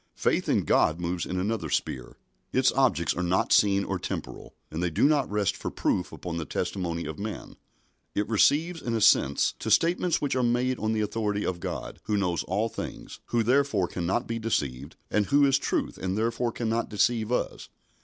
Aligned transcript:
Faith 0.15 0.49
in 0.49 0.63
God 0.63 0.99
moves 0.99 1.27
in 1.27 1.39
another 1.39 1.69
sphere. 1.69 2.17
Its 2.51 2.71
objects 2.71 3.13
are 3.15 3.21
not 3.21 3.53
seen 3.53 3.83
or 3.83 3.99
temporal, 3.99 4.55
and 4.71 4.81
they 4.81 4.89
do 4.89 5.03
not 5.03 5.29
rest 5.29 5.55
for 5.55 5.69
proof 5.69 6.11
upon 6.11 6.37
the 6.37 6.43
testimony 6.45 7.05
of 7.05 7.19
man. 7.19 7.55
It 8.15 8.27
receives 8.27 8.81
and 8.81 8.95
assents 8.95 9.53
to 9.59 9.69
statements 9.69 10.19
which 10.19 10.35
are 10.35 10.41
made 10.41 10.79
on 10.79 10.93
the 10.93 11.01
authority 11.01 11.45
of 11.45 11.59
God, 11.59 11.99
who 12.05 12.17
knows 12.17 12.41
all 12.45 12.67
things, 12.67 13.19
who 13.27 13.43
therefore 13.43 13.87
cannot 13.87 14.25
be 14.25 14.39
deceived, 14.39 14.95
and 15.11 15.27
who 15.27 15.45
is 15.45 15.59
truth 15.59 15.99
and 15.99 16.17
therefore 16.17 16.51
cannot 16.51 16.89
deceive 16.89 17.31
us. 17.31 17.69